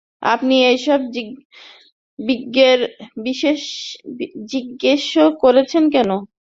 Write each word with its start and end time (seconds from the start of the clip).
আপনি 0.25 0.55
এইসব 0.65 0.99
জিজ্ঞেস 4.51 5.03
করছেন 5.43 5.83
কেন? 5.95 6.09